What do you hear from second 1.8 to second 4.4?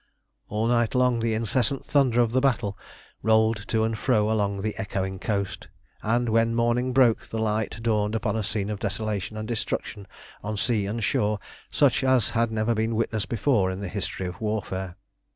thunder of the battle rolled to and fro